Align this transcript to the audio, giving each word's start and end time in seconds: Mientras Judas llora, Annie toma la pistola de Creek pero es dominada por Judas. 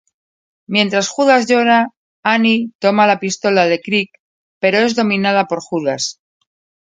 Mientras 0.65 1.09
Judas 1.09 1.45
llora, 1.47 1.91
Annie 2.23 2.71
toma 2.79 3.05
la 3.05 3.19
pistola 3.19 3.67
de 3.67 3.79
Creek 3.81 4.09
pero 4.59 4.79
es 4.79 4.95
dominada 4.95 5.45
por 5.45 5.61
Judas. 5.61 6.19